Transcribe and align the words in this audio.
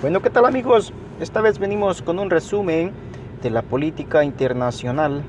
Bueno, 0.00 0.22
¿qué 0.22 0.30
tal 0.30 0.46
amigos? 0.46 0.94
Esta 1.20 1.42
vez 1.42 1.58
venimos 1.58 2.00
con 2.00 2.18
un 2.18 2.30
resumen 2.30 2.90
de 3.42 3.50
la 3.50 3.60
política 3.60 4.24
internacional. 4.24 5.22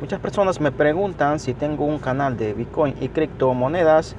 Muchas 0.00 0.20
personas 0.20 0.60
me 0.60 0.70
preguntan 0.70 1.40
si 1.40 1.52
tengo 1.52 1.84
un 1.84 1.98
canal 1.98 2.36
de 2.36 2.54
Bitcoin 2.54 2.94
y 3.00 3.08
criptomonedas 3.08 4.14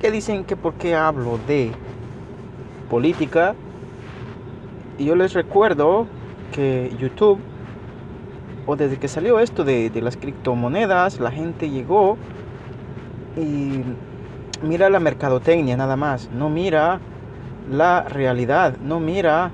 que 0.00 0.10
dicen 0.10 0.44
que 0.44 0.56
por 0.56 0.72
qué 0.72 0.94
hablo 0.94 1.38
de 1.46 1.70
política. 2.88 3.54
Y 4.96 5.04
yo 5.04 5.16
les 5.16 5.34
recuerdo 5.34 6.06
que 6.50 6.96
YouTube, 6.98 7.40
o 8.64 8.74
desde 8.74 8.96
que 8.96 9.08
salió 9.08 9.38
esto 9.38 9.64
de, 9.64 9.90
de 9.90 10.00
las 10.00 10.16
criptomonedas, 10.16 11.20
la 11.20 11.30
gente 11.30 11.68
llegó 11.68 12.16
y 13.36 13.82
mira 14.66 14.88
la 14.88 14.98
mercadotecnia 14.98 15.76
nada 15.76 15.96
más, 15.96 16.30
no 16.32 16.48
mira 16.48 17.00
la 17.70 18.02
realidad, 18.02 18.76
no 18.82 19.00
mira 19.00 19.50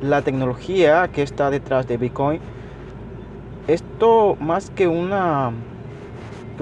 la 0.00 0.22
tecnología 0.22 1.08
que 1.08 1.22
está 1.22 1.50
detrás 1.50 1.86
de 1.86 1.96
Bitcoin. 1.96 2.40
Esto 3.66 4.36
más 4.40 4.70
que 4.70 4.86
una 4.88 5.52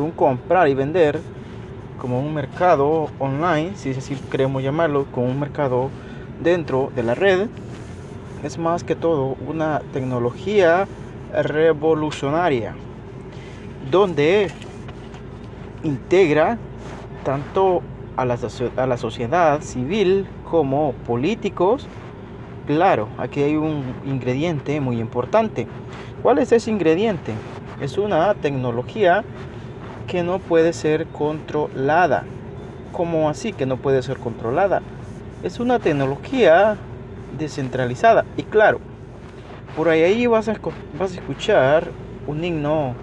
un 0.02 0.10
comprar 0.10 0.68
y 0.68 0.74
vender 0.74 1.20
como 2.00 2.20
un 2.20 2.34
mercado 2.34 3.08
online, 3.18 3.76
si 3.76 3.90
así 3.90 4.16
queremos 4.30 4.62
llamarlo, 4.62 5.06
como 5.12 5.26
un 5.26 5.40
mercado 5.40 5.90
dentro 6.42 6.90
de 6.94 7.02
la 7.02 7.14
red, 7.14 7.48
es 8.42 8.58
más 8.58 8.84
que 8.84 8.94
todo 8.94 9.36
una 9.46 9.80
tecnología 9.92 10.86
revolucionaria 11.32 12.74
donde 13.90 14.50
integra 15.82 16.58
tanto 17.24 17.82
a 18.16 18.24
la, 18.24 18.38
a 18.76 18.86
la 18.86 18.96
sociedad 18.96 19.60
civil 19.60 20.26
como 20.50 20.92
políticos, 21.06 21.86
claro, 22.66 23.08
aquí 23.18 23.42
hay 23.42 23.56
un 23.56 23.82
ingrediente 24.06 24.80
muy 24.80 25.00
importante. 25.00 25.66
¿Cuál 26.22 26.38
es 26.38 26.52
ese 26.52 26.70
ingrediente? 26.70 27.32
Es 27.80 27.98
una 27.98 28.32
tecnología 28.34 29.24
que 30.06 30.22
no 30.22 30.38
puede 30.38 30.72
ser 30.72 31.06
controlada. 31.06 32.24
¿Cómo 32.92 33.28
así 33.28 33.52
que 33.52 33.66
no 33.66 33.76
puede 33.76 34.02
ser 34.02 34.18
controlada? 34.18 34.82
Es 35.42 35.60
una 35.60 35.78
tecnología 35.78 36.76
descentralizada. 37.38 38.24
Y 38.36 38.42
claro, 38.44 38.80
por 39.76 39.88
ahí 39.88 40.26
vas 40.26 40.48
a, 40.48 40.54
vas 40.98 41.12
a 41.12 41.14
escuchar 41.14 41.90
un 42.26 42.44
himno 42.44 42.94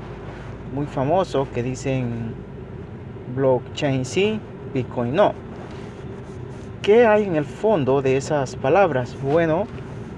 muy 0.73 0.85
famoso 0.87 1.47
que 1.53 1.61
dicen 1.63 2.33
blockchain 3.35 4.05
sí, 4.05 4.39
Bitcoin 4.73 5.15
no. 5.15 5.33
¿Qué 6.81 7.05
hay 7.05 7.23
en 7.23 7.35
el 7.35 7.45
fondo 7.45 8.01
de 8.01 8.17
esas 8.17 8.55
palabras? 8.55 9.15
Bueno, 9.21 9.67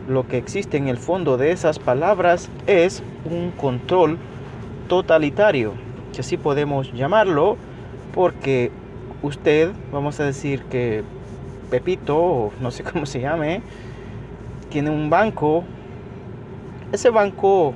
lo 0.07 0.27
que 0.27 0.37
existe 0.37 0.77
en 0.77 0.87
el 0.87 0.97
fondo 0.97 1.37
de 1.37 1.51
esas 1.51 1.79
palabras 1.79 2.49
es 2.67 3.03
un 3.29 3.51
control 3.51 4.17
totalitario, 4.87 5.73
que 6.13 6.21
así 6.21 6.37
podemos 6.37 6.93
llamarlo, 6.93 7.57
porque 8.13 8.71
usted, 9.21 9.71
vamos 9.91 10.19
a 10.19 10.25
decir 10.25 10.63
que 10.63 11.03
Pepito, 11.69 12.17
o 12.17 12.53
no 12.61 12.71
sé 12.71 12.83
cómo 12.91 13.05
se 13.05 13.21
llame, 13.21 13.61
tiene 14.69 14.89
un 14.89 15.09
banco. 15.09 15.63
Ese 16.91 17.09
banco 17.09 17.73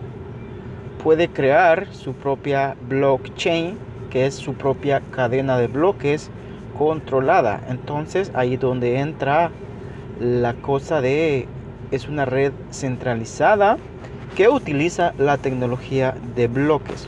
puede 1.03 1.27
crear 1.27 1.87
su 1.91 2.13
propia 2.13 2.75
blockchain 2.87 3.77
que 4.09 4.25
es 4.25 4.35
su 4.35 4.53
propia 4.53 5.01
cadena 5.11 5.57
de 5.57 5.67
bloques 5.67 6.31
controlada. 6.77 7.61
Entonces 7.69 8.31
ahí 8.33 8.57
donde 8.57 8.99
entra 8.99 9.51
la 10.19 10.53
cosa 10.53 11.01
de 11.01 11.47
es 11.91 12.07
una 12.07 12.25
red 12.25 12.51
centralizada 12.71 13.77
que 14.35 14.49
utiliza 14.49 15.13
la 15.17 15.37
tecnología 15.37 16.15
de 16.35 16.47
bloques. 16.47 17.07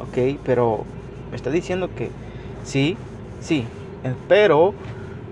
Ok, 0.00 0.38
pero 0.44 0.84
me 1.30 1.36
está 1.36 1.50
diciendo 1.50 1.90
que 1.96 2.10
sí, 2.64 2.96
sí, 3.40 3.64
pero 4.28 4.74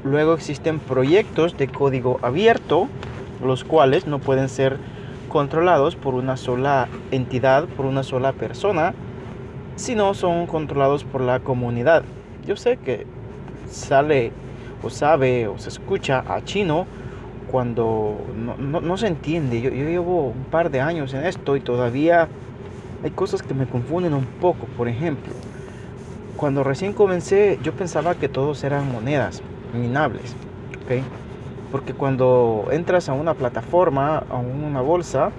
luego 0.05 0.35
existen 0.35 0.79
proyectos 0.79 1.57
de 1.57 1.69
código 1.69 2.19
abierto, 2.23 2.89
los 3.45 3.65
cuales 3.65 4.07
no 4.07 4.19
pueden 4.19 4.49
ser 4.49 4.79
controlados 5.29 5.97
por 5.97 6.15
una 6.15 6.37
sola 6.37 6.89
entidad, 7.11 7.67
por 7.67 7.87
una 7.87 8.03
sola 8.03 8.33
persona, 8.33 8.95
si 9.77 9.95
no 9.95 10.15
son 10.15 10.47
controlados 10.47 11.05
por 11.05 11.21
la 11.21 11.41
comunidad. 11.41 12.03
Yo 12.47 12.57
sé 12.57 12.77
que 12.79 13.07
sale 13.71 14.33
o 14.83 14.91
sabe 14.91 15.47
o 15.47 15.59
se 15.59 15.69
escucha 15.69 16.25
a 16.27 16.45
chino 16.45 16.87
cuando 17.51 18.17
no, 18.37 18.97
se 18.97 19.09
entiende. 19.09 19.61
Yo, 19.61 19.71
yo, 19.71 19.85
llevo 19.89 20.29
un 20.29 20.45
par 20.45 20.71
de 20.71 20.81
años 20.81 21.15
en 21.15 21.25
esto 21.25 21.57
y 21.57 21.61
todavía 21.61 22.29
hay 23.03 23.11
cosas 23.11 23.43
que 23.43 23.55
me 23.55 23.67
confunden 23.67 24.15
un 24.15 24.25
poco. 24.25 24.67
Por 24.77 24.89
ejemplo, 24.89 25.33
cuando 26.37 26.63
recién 26.63 26.93
comencé 26.93 27.59
yo 27.63 27.73
pensaba 27.73 28.15
que 28.15 28.29
todos 28.29 28.63
eran 28.65 28.91
monedas 28.91 29.43
minables. 29.75 30.37
Porque 31.71 31.95
cuando 31.95 32.67
entras 32.73 33.09
a 33.09 33.13
una 33.13 33.35
plataforma, 33.35 34.25
a 34.29 34.37
una 34.37 34.81
bolsa, 34.81 35.31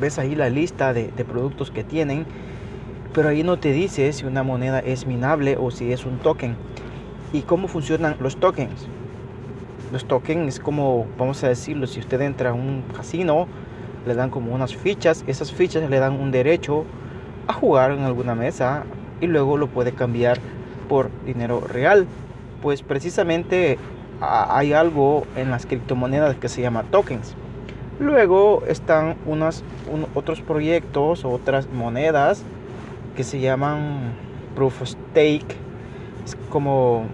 ves 0.00 0.18
ahí 0.18 0.34
la 0.34 0.48
lista 0.48 0.94
de, 0.94 1.08
de 1.08 1.24
productos 1.24 1.70
que 1.70 1.84
tienen 1.84 2.24
pero 3.14 3.28
ahí 3.28 3.44
no 3.44 3.58
te 3.58 3.72
dice 3.72 4.12
si 4.12 4.26
una 4.26 4.42
moneda 4.42 4.80
es 4.80 5.06
minable 5.06 5.56
o 5.56 5.70
si 5.70 5.92
es 5.92 6.04
un 6.04 6.18
token. 6.18 6.56
¿Y 7.34 7.42
cómo 7.42 7.66
funcionan 7.66 8.14
los 8.20 8.36
tokens? 8.36 8.86
Los 9.90 10.04
tokens 10.04 10.54
es 10.54 10.60
como, 10.60 11.04
vamos 11.18 11.42
a 11.42 11.48
decirlo, 11.48 11.88
si 11.88 11.98
usted 11.98 12.20
entra 12.20 12.50
a 12.50 12.52
un 12.52 12.84
casino, 12.94 13.48
le 14.06 14.14
dan 14.14 14.30
como 14.30 14.54
unas 14.54 14.76
fichas, 14.76 15.24
esas 15.26 15.50
fichas 15.50 15.90
le 15.90 15.98
dan 15.98 16.12
un 16.12 16.30
derecho 16.30 16.84
a 17.48 17.52
jugar 17.52 17.90
en 17.90 18.04
alguna 18.04 18.36
mesa 18.36 18.84
y 19.20 19.26
luego 19.26 19.56
lo 19.56 19.66
puede 19.66 19.90
cambiar 19.90 20.38
por 20.88 21.10
dinero 21.26 21.60
real. 21.60 22.06
Pues 22.62 22.82
precisamente 22.82 23.78
hay 24.20 24.72
algo 24.72 25.26
en 25.34 25.50
las 25.50 25.66
criptomonedas 25.66 26.36
que 26.36 26.48
se 26.48 26.62
llama 26.62 26.84
tokens. 26.84 27.34
Luego 27.98 28.62
están 28.68 29.16
unas, 29.26 29.64
otros 30.14 30.40
proyectos, 30.40 31.24
otras 31.24 31.68
monedas 31.68 32.44
que 33.16 33.24
se 33.24 33.40
llaman 33.40 34.12
proof 34.54 34.82
of 34.82 34.88
stake. 34.88 35.56
Es 36.24 36.36
como 36.48 37.06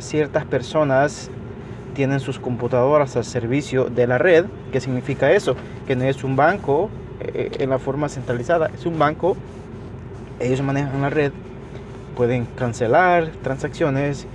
ciertas 0.00 0.44
personas 0.44 1.30
tienen 1.94 2.20
sus 2.20 2.38
computadoras 2.38 3.16
al 3.16 3.24
servicio 3.24 3.84
de 3.84 4.06
la 4.06 4.18
red. 4.18 4.46
¿Qué 4.72 4.80
significa 4.80 5.32
eso? 5.32 5.56
Que 5.86 5.96
no 5.96 6.04
es 6.04 6.24
un 6.24 6.36
banco 6.36 6.90
eh, 7.20 7.50
en 7.58 7.70
la 7.70 7.78
forma 7.78 8.08
centralizada, 8.08 8.70
es 8.74 8.84
un 8.84 8.98
banco. 8.98 9.36
Ellos 10.40 10.60
manejan 10.62 11.00
la 11.00 11.10
red, 11.10 11.32
pueden 12.16 12.44
cancelar 12.44 13.28
transacciones. 13.42 14.26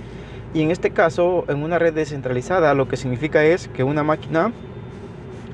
Y 0.52 0.62
en 0.62 0.70
este 0.70 0.90
caso, 0.90 1.44
en 1.48 1.62
una 1.62 1.78
red 1.78 1.94
descentralizada, 1.94 2.74
lo 2.74 2.88
que 2.88 2.96
significa 2.96 3.44
es 3.44 3.68
que 3.68 3.84
una 3.84 4.02
máquina 4.02 4.52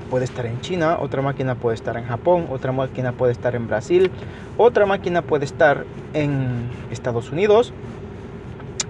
puede 0.09 0.25
estar 0.25 0.45
en 0.45 0.59
China, 0.61 0.97
otra 0.99 1.21
máquina 1.21 1.55
puede 1.55 1.75
estar 1.75 1.97
en 1.97 2.05
Japón, 2.05 2.47
otra 2.49 2.71
máquina 2.71 3.11
puede 3.11 3.33
estar 3.33 3.55
en 3.55 3.67
Brasil, 3.67 4.09
otra 4.57 4.85
máquina 4.85 5.21
puede 5.21 5.45
estar 5.45 5.85
en 6.13 6.69
Estados 6.89 7.31
Unidos. 7.31 7.73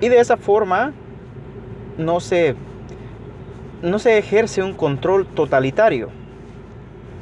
Y 0.02 0.09
de 0.09 0.19
esa 0.19 0.38
forma 0.38 0.94
no 1.97 2.19
se, 2.19 2.56
no 3.81 4.00
se 4.00 4.18
ejerce 4.18 4.62
un 4.63 4.74
control 4.74 5.25
totalitario. 5.25 6.09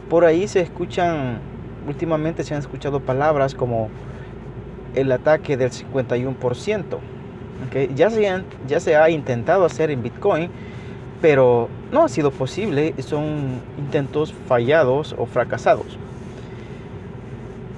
Por 0.09 0.25
ahí 0.25 0.47
se 0.47 0.61
escuchan, 0.61 1.39
últimamente 1.87 2.43
se 2.43 2.53
han 2.53 2.59
escuchado 2.59 2.99
palabras 2.99 3.55
como 3.55 3.89
el 4.93 5.11
ataque 5.11 5.57
del 5.57 5.71
51%. 5.71 6.83
¿okay? 7.67 7.91
Ya, 7.95 8.09
se 8.09 8.43
ya 8.67 8.79
se 8.79 8.95
ha 8.95 9.09
intentado 9.09 9.65
hacer 9.65 9.91
en 9.91 10.03
Bitcoin 10.03 10.49
pero 11.25 11.69
no 11.91 12.03
ha 12.03 12.07
sido 12.09 12.29
posible, 12.29 12.93
son 12.99 13.61
intentos 13.79 14.31
fallados 14.47 15.15
o 15.17 15.25
fracasados. 15.25 15.97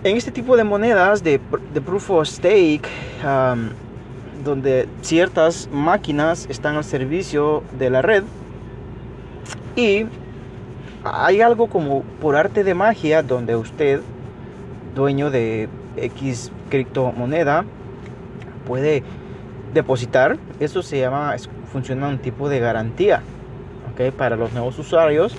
En 0.04 0.18
este 0.18 0.32
tipo 0.32 0.58
de 0.58 0.66
monedas 0.66 1.24
de, 1.24 1.40
proof 1.40 2.10
of 2.10 2.28
stake, 2.28 2.88
donde 4.44 4.88
ciertas 5.02 5.70
máquinas 5.72 6.48
están 6.50 6.76
al 6.76 6.84
servicio 6.84 7.64
de 7.78 7.90
la 7.90 8.02
red 8.02 8.24
y 9.76 10.06
hay 11.04 11.42
algo 11.42 11.68
como 11.68 12.04
por 12.22 12.36
arte 12.36 12.64
de 12.64 12.74
magia 12.74 13.24
donde 13.24 13.56
usted, 13.56 14.02
dueño 14.96 15.30
de 15.30 15.70
X 15.96 16.52
criptomoneda, 16.70 17.66
puede 18.66 19.04
depositar. 19.74 20.38
Eso 20.60 20.82
se 20.82 21.00
llama, 21.00 21.36
funciona 21.72 22.08
un 22.08 22.18
tipo 22.18 22.50
de 22.50 22.60
garantía 22.60 23.22
para 24.18 24.36
los 24.36 24.54
nuevos 24.54 24.78
usuarios, 24.78 25.36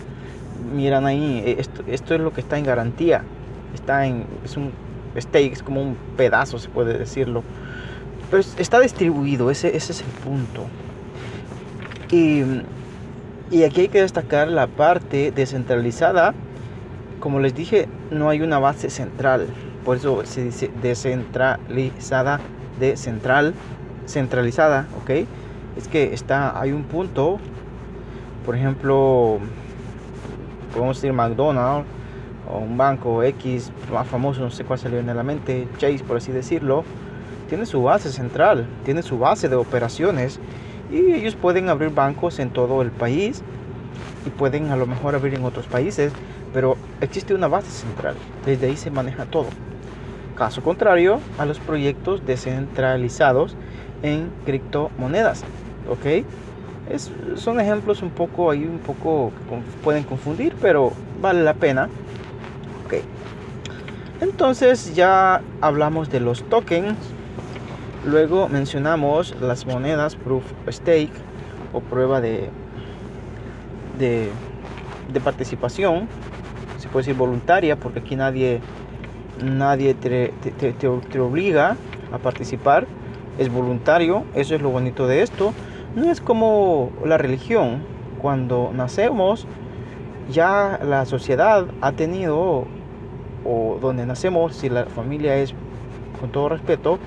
miran 0.75 1.07
ahí, 1.07 1.43
eh, 1.47 1.57
esto, 1.59 1.83
esto 1.87 2.15
es 2.15 2.21
lo 2.21 2.33
que 2.33 2.41
está 2.41 2.59
en 2.59 2.65
garantía. 2.65 3.23
Está 3.75 4.07
en, 4.07 4.25
es 4.45 4.57
un 4.57 4.73
stake, 5.17 5.53
es 5.53 5.63
como 5.63 5.81
un 5.81 5.97
pedazo, 6.17 6.59
se 6.59 6.69
puede 6.69 6.99
decirlo. 6.99 7.43
Pero 8.31 8.43
está 8.59 8.81
distribuido, 8.81 9.51
ese, 9.51 9.77
ese 9.77 9.93
es 9.93 10.01
el 10.01 10.11
punto. 10.23 10.67
Y 12.11 12.43
Y 13.51 13.63
aquí 13.65 13.81
hay 13.81 13.89
que 13.89 14.03
destacar 14.03 14.49
la 14.49 14.67
parte 14.67 15.33
descentralizada. 15.33 16.35
Como 17.19 17.41
les 17.41 17.55
dije, 17.55 17.89
no 18.11 18.29
hay 18.29 18.43
una 18.43 18.59
base 18.59 18.91
central. 18.91 19.47
Por 19.87 19.97
eso 19.97 20.23
se 20.27 20.45
dice 20.45 20.71
descentralizada, 20.83 22.41
de 22.79 22.97
central, 22.99 23.55
centralizada, 24.07 24.87
¿ok? 25.03 25.27
Es 25.79 25.89
que 25.89 26.13
está, 26.13 26.61
hay 26.61 26.73
un 26.73 26.85
punto, 26.85 27.39
por 28.45 28.55
ejemplo, 28.55 29.39
podemos 30.75 31.01
decir 31.01 31.15
McDonald's 31.15 31.89
o 32.51 32.59
un 32.59 32.77
banco 32.77 33.23
X 33.23 33.73
más 33.91 34.07
famoso, 34.07 34.43
no 34.43 34.51
sé 34.51 34.65
cuál 34.65 34.79
salió 34.79 34.99
en 34.99 35.07
la 35.07 35.23
mente, 35.23 35.67
Chase 35.79 36.05
por 36.07 36.19
así 36.19 36.33
decirlo, 36.33 36.85
tiene 37.49 37.67
su 37.67 37.83
base 37.83 38.13
central, 38.13 38.67
tiene 38.85 39.03
su 39.03 39.19
base 39.19 39.49
de 39.49 39.57
operaciones 39.57 40.39
y 40.91 41.13
ellos 41.13 41.35
pueden 41.35 41.69
abrir 41.69 41.91
bancos 41.91 42.39
en 42.39 42.51
todo 42.51 42.83
el 42.83 42.91
país 42.91 43.43
y 44.27 44.31
pueden 44.31 44.71
a 44.71 44.77
lo 44.77 44.87
mejor 44.87 45.15
abrir 45.15 45.35
en 45.35 45.45
otros 45.45 45.67
países, 45.67 46.13
pero 46.53 46.77
existe 47.01 47.35
una 47.35 47.49
base 47.49 47.71
central, 47.71 48.15
desde 48.45 48.67
ahí 48.67 48.77
se 48.77 48.91
maneja 48.91 49.25
todo. 49.25 49.47
Caso 50.37 50.63
contrario 50.63 51.21
a 51.39 51.47
los 51.47 51.59
proyectos 51.59 52.25
descentralizados 52.25 53.57
en 54.03 54.31
criptomonedas, 54.45 55.43
¿ok? 55.91 56.25
Es, 56.91 57.11
son 57.35 57.61
ejemplos 57.61 58.03
un 58.03 58.11
poco 58.11 58.51
ahí, 58.51 58.65
un 58.65 58.79
poco 58.79 59.33
pueden 59.83 60.05
confundir, 60.05 60.55
pero 60.61 60.93
vale 61.21 61.43
la 61.43 61.55
pena. 61.55 61.89
Ok. 62.87 62.95
Entonces 64.21 64.95
ya 64.95 65.43
hablamos 65.61 66.09
de 66.09 66.21
los 66.21 66.43
tokens 66.45 66.97
Luego 68.05 68.49
mencionamos 68.49 69.35
las 69.41 69.67
monedas 69.67 70.15
Proof 70.15 70.45
of 70.67 70.75
Stake 70.75 71.11
o 71.73 71.81
prueba 71.81 72.21
de, 72.21 72.49
de, 73.99 75.21
participación. 75.21 76.09
Se 76.79 76.89
puede 76.89 77.07
decir 77.07 77.19
voluntaria 77.19 77.77
porque 77.77 77.99
aquí 77.99 78.15
nadie, 78.15 78.61
nadie 79.43 79.95
te, 79.95 80.33
te, 80.79 81.19
obliga 81.19 81.77
a 82.13 82.19
participar. 82.19 82.87
Es 83.37 83.53
voluntario, 83.53 84.25
eso 84.35 84.55
es 84.55 84.63
lo 84.63 84.71
bonito 84.71 85.09
de 85.09 85.23
esto. 85.23 85.53
No 85.97 86.11
es 86.11 86.21
como 86.21 86.93
la 87.05 87.19
religión. 87.19 87.83
Cuando 88.21 88.73
nacemos, 88.75 89.47
ya 90.31 90.81
la 90.85 91.05
sociedad 91.05 91.67
ha 91.81 91.93
tenido, 91.93 92.65
o 93.45 93.79
donde 93.81 94.07
nacemos, 94.07 94.55
si 94.57 94.69
la 94.69 94.87
familia 94.87 95.37
es, 95.37 95.55
con 96.21 96.31
todo 96.31 96.49
respeto, 96.49 96.99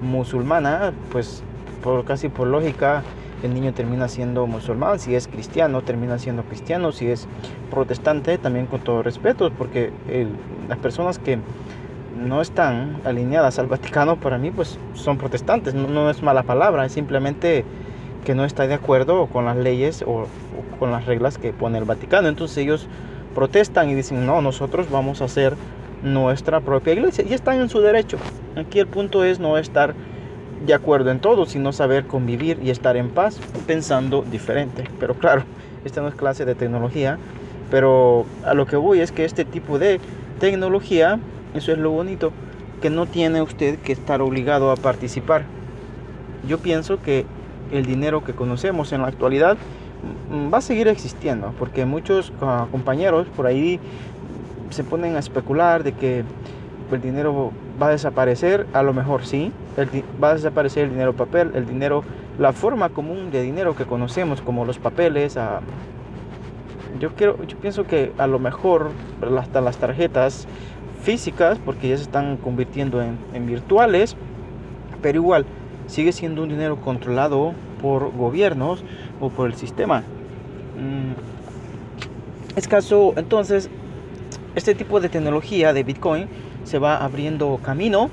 musulmana, 0.00 0.92
pues 1.10 1.42
por 1.82 2.04
casi 2.04 2.28
por 2.28 2.46
lógica 2.46 3.02
el 3.42 3.54
niño 3.54 3.72
termina 3.72 4.08
siendo 4.08 4.46
musulmán, 4.46 4.98
si 4.98 5.14
es 5.14 5.28
cristiano 5.28 5.82
termina 5.82 6.18
siendo 6.18 6.42
cristiano, 6.42 6.92
si 6.92 7.08
es 7.08 7.28
protestante 7.70 8.36
también 8.38 8.66
con 8.66 8.80
todo 8.80 9.02
respeto, 9.02 9.50
porque 9.56 9.92
las 10.68 10.78
personas 10.78 11.18
que 11.18 11.38
no 12.16 12.40
están 12.40 13.00
alineadas 13.04 13.58
al 13.58 13.68
Vaticano 13.68 14.16
para 14.16 14.38
mí 14.38 14.50
pues 14.50 14.78
son 14.94 15.18
protestantes, 15.18 15.74
no, 15.74 16.10
es 16.10 16.22
mala 16.22 16.42
palabra, 16.42 16.84
es 16.84 16.92
simplemente 16.92 17.64
que 18.24 18.34
no 18.34 18.44
está 18.44 18.66
de 18.66 18.74
acuerdo 18.74 19.26
con 19.26 19.44
las 19.44 19.56
leyes 19.56 20.02
o, 20.02 20.22
o 20.22 20.78
con 20.78 20.90
las 20.90 21.06
reglas 21.06 21.38
que 21.38 21.52
pone 21.52 21.78
el 21.78 21.84
Vaticano, 21.84 22.28
entonces 22.28 22.58
ellos 22.58 22.88
protestan 23.36 23.88
y 23.88 23.94
dicen 23.94 24.26
no, 24.26 24.42
nosotros 24.42 24.90
vamos 24.90 25.22
a 25.22 25.26
hacer 25.26 25.54
nuestra 26.02 26.60
propia 26.60 26.92
iglesia 26.92 27.24
y 27.28 27.34
están 27.34 27.60
en 27.60 27.68
su 27.68 27.80
derecho. 27.80 28.18
Aquí 28.56 28.78
el 28.78 28.86
punto 28.86 29.24
es 29.24 29.40
no 29.40 29.58
estar 29.58 29.94
de 30.64 30.74
acuerdo 30.74 31.10
en 31.10 31.20
todo, 31.20 31.46
sino 31.46 31.72
saber 31.72 32.06
convivir 32.06 32.58
y 32.62 32.70
estar 32.70 32.96
en 32.96 33.10
paz 33.10 33.40
pensando 33.66 34.22
diferente. 34.22 34.84
Pero 34.98 35.14
claro, 35.14 35.44
esta 35.84 36.00
no 36.00 36.08
es 36.08 36.14
clase 36.14 36.44
de 36.44 36.54
tecnología, 36.54 37.18
pero 37.70 38.26
a 38.44 38.54
lo 38.54 38.66
que 38.66 38.76
voy 38.76 39.00
es 39.00 39.12
que 39.12 39.24
este 39.24 39.44
tipo 39.44 39.78
de 39.78 40.00
tecnología, 40.40 41.18
eso 41.54 41.72
es 41.72 41.78
lo 41.78 41.90
bonito, 41.90 42.32
que 42.80 42.90
no 42.90 43.06
tiene 43.06 43.42
usted 43.42 43.78
que 43.78 43.92
estar 43.92 44.20
obligado 44.22 44.70
a 44.70 44.76
participar. 44.76 45.44
Yo 46.46 46.58
pienso 46.58 47.00
que 47.02 47.26
el 47.72 47.84
dinero 47.84 48.24
que 48.24 48.32
conocemos 48.32 48.92
en 48.92 49.02
la 49.02 49.08
actualidad 49.08 49.56
mm, 50.30 50.52
va 50.52 50.58
a 50.58 50.62
seguir 50.62 50.88
existiendo, 50.88 51.52
porque 51.58 51.84
muchos 51.84 52.32
ah, 52.40 52.66
compañeros 52.70 53.26
por 53.36 53.46
ahí 53.46 53.80
se 54.70 54.84
ponen 54.84 55.16
a 55.16 55.18
especular 55.18 55.82
de 55.82 55.92
que 55.92 56.24
el 56.90 57.00
dinero 57.00 57.52
va 57.80 57.88
a 57.88 57.90
desaparecer, 57.90 58.66
a 58.72 58.82
lo 58.82 58.92
mejor 58.92 59.24
sí, 59.24 59.52
va 60.22 60.30
a 60.30 60.34
desaparecer 60.34 60.84
el 60.84 60.90
dinero 60.90 61.14
papel, 61.14 61.52
el 61.54 61.66
dinero, 61.66 62.02
la 62.38 62.52
forma 62.52 62.88
común 62.88 63.30
de 63.30 63.42
dinero 63.42 63.76
que 63.76 63.84
conocemos, 63.84 64.40
como 64.40 64.64
los 64.64 64.78
papeles. 64.78 65.36
Ah, 65.36 65.60
yo, 66.98 67.10
quiero, 67.14 67.42
yo 67.44 67.56
pienso 67.58 67.84
que 67.84 68.12
a 68.18 68.26
lo 68.26 68.38
mejor 68.38 68.90
hasta 69.38 69.60
las 69.60 69.76
tarjetas 69.76 70.46
físicas, 71.02 71.58
porque 71.64 71.88
ya 71.88 71.96
se 71.96 72.04
están 72.04 72.36
convirtiendo 72.36 73.02
en, 73.02 73.46
virtuales, 73.46 74.16
pero 75.00 75.18
igual 75.18 75.46
sigue 75.86 76.12
siendo 76.12 76.42
un 76.42 76.48
dinero 76.48 76.76
controlado 76.76 77.52
por 77.80 78.14
gobiernos 78.16 78.82
o 79.20 79.30
por 79.30 79.46
el 79.46 79.54
sistema. 79.54 80.00
Mm, 80.76 81.12
es 82.56 82.66
caso, 82.66 83.12
entonces, 83.16 83.70
este 84.54 84.74
tipo 84.74 85.00
de 85.00 85.08
tecnología 85.08 85.72
de 85.72 85.82
Bitcoin 85.82 86.28
se 86.64 86.78
va 86.78 86.96
abriendo 86.96 87.58
camino. 87.62 88.10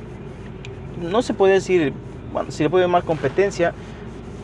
No 1.01 1.21
se 1.21 1.33
puede 1.33 1.53
decir, 1.53 1.93
bueno, 2.31 2.51
si 2.51 2.63
le 2.63 2.69
puede 2.69 2.85
llamar 2.85 3.03
competencia 3.03 3.73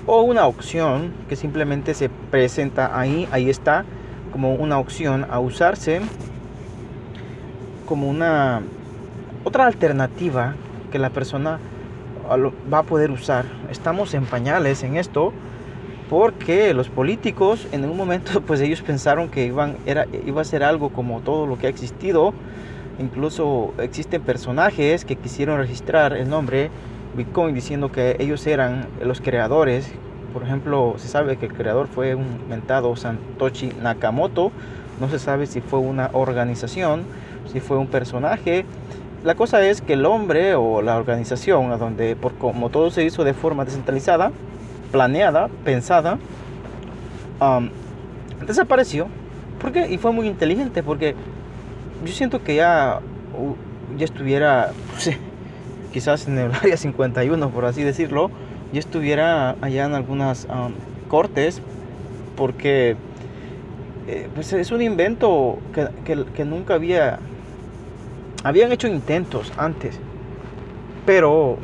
o 0.05 0.21
una 0.21 0.47
opción 0.47 1.13
que 1.29 1.35
simplemente 1.35 1.93
se 1.93 2.09
presenta 2.09 2.99
ahí, 2.99 3.27
ahí 3.31 3.49
está, 3.49 3.85
como 4.31 4.55
una 4.55 4.79
opción 4.79 5.25
a 5.29 5.39
usarse, 5.39 6.01
como 7.85 8.09
una 8.09 8.61
otra 9.43 9.65
alternativa 9.67 10.55
que 10.91 10.99
la 10.99 11.09
persona 11.09 11.59
va 12.71 12.79
a 12.79 12.83
poder 12.83 13.11
usar. 13.11 13.45
Estamos 13.69 14.13
en 14.13 14.25
pañales 14.25 14.83
en 14.83 14.97
esto 14.97 15.33
porque 16.11 16.73
los 16.73 16.89
políticos 16.89 17.69
en 17.71 17.85
un 17.85 17.95
momento 17.95 18.41
pues 18.45 18.59
ellos 18.59 18.81
pensaron 18.81 19.29
que 19.29 19.45
iban, 19.45 19.77
era, 19.85 20.05
iba 20.27 20.41
a 20.41 20.43
ser 20.43 20.61
algo 20.61 20.89
como 20.89 21.21
todo 21.21 21.47
lo 21.47 21.57
que 21.57 21.67
ha 21.67 21.69
existido. 21.69 22.33
Incluso 22.99 23.73
existen 23.77 24.21
personajes 24.21 25.05
que 25.05 25.15
quisieron 25.15 25.57
registrar 25.57 26.11
el 26.11 26.29
nombre 26.29 26.69
Bitcoin 27.15 27.55
diciendo 27.55 27.93
que 27.93 28.17
ellos 28.19 28.45
eran 28.45 28.87
los 29.01 29.21
creadores. 29.21 29.89
Por 30.33 30.43
ejemplo, 30.43 30.95
se 30.97 31.07
sabe 31.07 31.37
que 31.37 31.45
el 31.45 31.53
creador 31.53 31.87
fue 31.87 32.13
un 32.13 32.41
mentado 32.49 32.93
Santoshi 32.97 33.71
Nakamoto. 33.81 34.51
No 34.99 35.07
se 35.07 35.17
sabe 35.17 35.47
si 35.47 35.61
fue 35.61 35.79
una 35.79 36.09
organización, 36.11 37.03
si 37.49 37.61
fue 37.61 37.77
un 37.77 37.87
personaje. 37.87 38.65
La 39.23 39.35
cosa 39.35 39.65
es 39.65 39.81
que 39.81 39.93
el 39.93 40.05
hombre 40.05 40.55
o 40.55 40.81
la 40.81 40.97
organización, 40.97 41.69
donde 41.79 42.17
por 42.17 42.33
como 42.33 42.69
todo 42.69 42.91
se 42.91 43.05
hizo 43.05 43.23
de 43.23 43.33
forma 43.33 43.63
descentralizada, 43.63 44.31
planeada, 44.91 45.49
pensada, 45.63 46.17
desapareció. 48.45 49.07
¿Por 49.59 49.71
qué? 49.71 49.91
Y 49.91 49.97
fue 49.97 50.11
muy 50.11 50.27
inteligente 50.27 50.83
porque 50.83 51.15
yo 52.05 52.11
siento 52.11 52.43
que 52.43 52.55
ya, 52.55 52.99
ya 53.97 54.05
estuviera, 54.05 54.71
quizás 55.93 56.27
en 56.27 56.37
el 56.37 56.51
área 56.53 56.77
51, 56.77 57.49
por 57.49 57.65
así 57.65 57.83
decirlo, 57.83 58.31
ya 58.73 58.79
estuviera 58.79 59.55
allá 59.61 59.85
en 59.85 59.93
algunas 59.93 60.47
cortes 61.07 61.61
porque 62.35 62.95
eh, 64.07 64.27
pues 64.33 64.51
es 64.53 64.71
un 64.71 64.81
invento 64.81 65.59
que, 65.73 65.87
que, 66.05 66.25
que 66.33 66.45
nunca 66.45 66.73
había, 66.73 67.19
habían 68.43 68.71
hecho 68.71 68.87
intentos 68.87 69.51
antes, 69.57 69.99
pero 71.05 71.57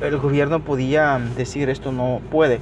el 0.00 0.18
gobierno 0.18 0.60
podía 0.60 1.20
decir 1.36 1.68
esto 1.70 1.92
no 1.92 2.20
puede. 2.30 2.60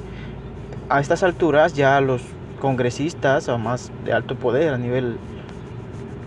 A 0.89 1.01
estas 1.01 1.23
alturas 1.23 1.75
ya 1.75 2.01
los 2.01 2.23
congresistas 2.61 3.49
o 3.49 3.59
más 3.59 3.91
de 4.05 4.13
alto 4.13 4.37
poder 4.37 4.73
a 4.75 4.79
nivel 4.79 5.17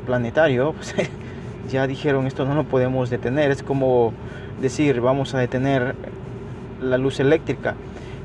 planetario 0.05 0.73
pues, 0.73 0.95
ya 1.69 1.87
dijeron 1.87 2.27
esto 2.27 2.45
no 2.45 2.55
lo 2.55 2.63
podemos 2.63 3.09
detener. 3.09 3.51
Es 3.51 3.63
como 3.63 4.13
decir 4.61 5.01
vamos 5.01 5.33
a 5.33 5.39
detener 5.39 5.95
la 6.81 6.97
luz 6.97 7.19
eléctrica. 7.19 7.75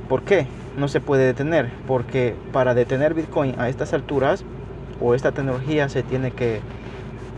¿Por 0.09 0.23
qué? 0.23 0.47
No 0.77 0.89
se 0.89 1.01
puede 1.01 1.25
detener 1.25 1.71
porque 1.87 2.35
para 2.53 2.75
detener 2.75 3.15
Bitcoin 3.15 3.55
a 3.59 3.69
estas 3.69 3.93
alturas 3.93 4.45
o 5.01 5.15
esta 5.15 5.33
tecnología 5.33 5.89
se 5.89 6.03
tiene 6.03 6.31
que 6.31 6.61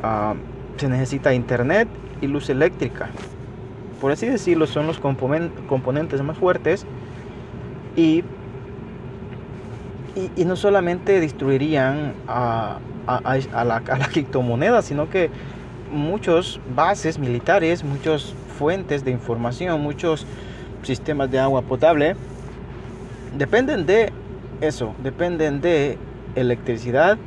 ah, 0.02 0.34
se 0.76 0.88
necesita 0.88 1.34
internet 1.34 1.88
y 2.20 2.26
luz 2.26 2.50
eléctrica 2.50 3.10
por 4.02 4.10
así 4.10 4.26
decirlo, 4.26 4.66
son 4.66 4.88
los 4.88 4.98
componentes 4.98 6.22
más 6.22 6.36
fuertes 6.36 6.84
y, 7.94 8.24
y, 10.36 10.44
no 10.44 10.56
solamente 10.56 11.20
destruirían 11.20 12.12
a, 12.26 12.80
la, 13.06 13.80
criptomoneda, 14.12 14.82
sino 14.82 15.08
que 15.08 15.30
muchos 15.92 16.60
bases 16.74 17.20
militares, 17.20 17.84
muchas 17.84 18.34
fuentes 18.58 19.04
de 19.04 19.12
información, 19.12 19.80
muchos 19.80 20.26
sistemas 20.82 21.30
de 21.30 21.38
agua 21.38 21.62
potable 21.62 22.16
dependen 23.38 23.86
de 23.86 24.12
eso, 24.60 24.96
dependen 25.04 25.60
de 25.60 25.96
electricidad. 26.34 27.18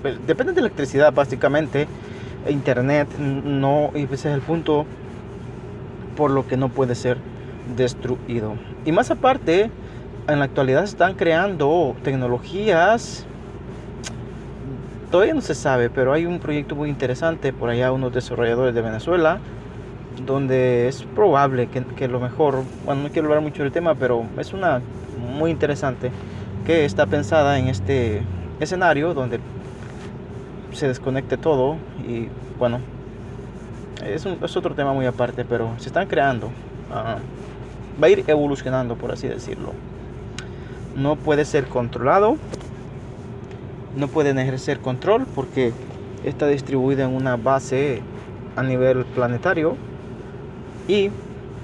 Pues, 0.00 0.24
depende 0.28 0.52
de 0.52 0.60
electricidad 0.60 1.12
básicamente. 1.12 1.88
Internet 2.48 3.08
no, 3.18 3.90
y 3.94 4.04
ese 4.04 4.14
es 4.14 4.26
el 4.26 4.40
punto 4.40 4.86
por 6.16 6.30
lo 6.30 6.46
que 6.46 6.56
no 6.56 6.68
puede 6.68 6.94
ser 6.94 7.18
destruido. 7.76 8.54
Y 8.84 8.92
más 8.92 9.10
aparte, 9.10 9.70
en 10.28 10.38
la 10.38 10.44
actualidad 10.44 10.80
se 10.80 10.90
están 10.90 11.14
creando 11.14 11.94
tecnologías 12.02 13.26
todavía 15.10 15.34
no 15.34 15.40
se 15.40 15.54
sabe, 15.54 15.90
pero 15.90 16.12
hay 16.12 16.24
un 16.24 16.38
proyecto 16.38 16.76
muy 16.76 16.88
interesante 16.88 17.52
por 17.52 17.68
allá, 17.68 17.92
unos 17.92 18.12
desarrolladores 18.12 18.74
de 18.74 18.80
Venezuela, 18.80 19.38
donde 20.24 20.88
es 20.88 21.02
probable 21.02 21.66
que, 21.66 21.82
que, 21.84 22.08
lo 22.08 22.20
mejor, 22.20 22.62
bueno, 22.84 23.02
no 23.02 23.08
quiero 23.10 23.28
hablar 23.28 23.42
mucho 23.42 23.62
del 23.62 23.72
tema, 23.72 23.94
pero 23.94 24.24
es 24.38 24.52
una 24.52 24.80
muy 25.36 25.50
interesante 25.50 26.10
que 26.64 26.84
está 26.84 27.06
pensada 27.06 27.58
en 27.58 27.68
este 27.68 28.22
escenario 28.60 29.14
donde 29.14 29.40
se 30.72 30.88
desconecte 30.88 31.36
todo 31.36 31.76
y 32.06 32.28
bueno, 32.58 32.80
es, 34.06 34.24
un, 34.24 34.38
es 34.42 34.56
otro 34.56 34.74
tema 34.74 34.92
muy 34.92 35.06
aparte, 35.06 35.44
pero 35.44 35.74
se 35.78 35.88
están 35.88 36.06
creando, 36.06 36.46
uh, 36.46 38.00
va 38.02 38.06
a 38.06 38.08
ir 38.08 38.24
evolucionando, 38.26 38.96
por 38.96 39.12
así 39.12 39.28
decirlo. 39.28 39.72
No 40.96 41.16
puede 41.16 41.44
ser 41.44 41.66
controlado, 41.66 42.36
no 43.96 44.08
pueden 44.08 44.38
ejercer 44.38 44.80
control 44.80 45.26
porque 45.34 45.72
está 46.24 46.46
distribuida 46.46 47.04
en 47.04 47.14
una 47.14 47.36
base 47.36 48.02
a 48.56 48.62
nivel 48.62 49.04
planetario 49.04 49.76
y 50.88 51.10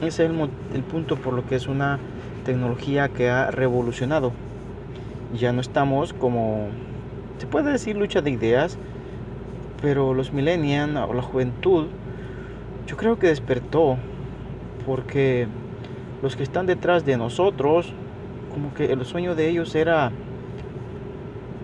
ese 0.03 0.25
es 0.25 0.31
el, 0.31 0.51
el, 0.75 0.83
punto 0.83 1.17
por 1.17 1.33
lo 1.35 1.47
que 1.47 1.57
es 1.57 1.67
una 1.67 1.99
tecnología 2.45 3.09
que 3.09 3.29
ha 3.29 3.51
revolucionado. 3.51 4.33
Ya 5.35 5.53
no 5.53 5.61
estamos 5.61 6.13
como, 6.13 6.69
se 7.39 7.47
puede 7.47 7.73
decir 7.73 7.97
lucha 7.97 8.21
de 8.21 8.31
ideas, 8.31 8.79
pero 9.81 10.15
los 10.15 10.33
millennials 10.33 10.97
o 11.09 11.15
la 11.15 11.23
juventud, 11.23 11.87
yo 12.87 12.97
creo 12.97 13.19
que 13.19 13.29
despertó 13.29 13.97
porque 14.85 15.49
los 16.23 16.37
que 16.37 16.43
están 16.43 16.67
detrás 16.67 17.05
de 17.05 17.17
nosotros, 17.17 17.93
como 18.53 18.73
que 18.75 18.93
el 18.93 19.05
sueño 19.05 19.35
de 19.35 19.49
ellos 19.49 19.75
era 19.75 20.13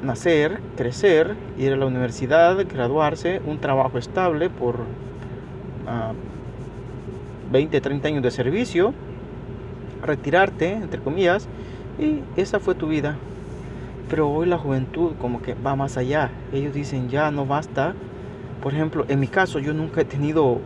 nacer, 0.02 0.60
crecer, 0.76 1.36
ir 1.58 1.72
a 1.72 1.76
la 1.76 1.86
universidad, 1.86 2.56
graduarse, 2.66 3.40
un 3.46 3.58
trabajo 3.58 3.98
estable 3.98 4.50
por 4.50 4.80
20, 7.50 7.80
30 7.80 8.08
años 8.08 8.22
de 8.22 8.30
servicio, 8.30 8.92
retirarte, 10.04 10.72
entre 10.72 11.00
comillas, 11.00 11.48
y 11.98 12.20
esa 12.40 12.58
fue 12.58 12.74
tu 12.74 12.88
vida. 12.88 13.16
Pero 14.12 14.28
hoy 14.28 14.44
la 14.44 14.58
juventud 14.58 15.12
como 15.18 15.40
que 15.40 15.54
va 15.54 15.74
más 15.74 15.96
allá. 15.96 16.30
Ellos 16.52 16.74
dicen, 16.74 17.08
ya 17.08 17.30
no 17.30 17.46
basta. 17.46 17.94
Por 18.62 18.74
ejemplo, 18.74 19.06
en 19.08 19.18
mi 19.18 19.26
caso 19.26 19.58
yo 19.58 19.72
nunca 19.72 20.02
he 20.02 20.04
tenido, 20.04 20.58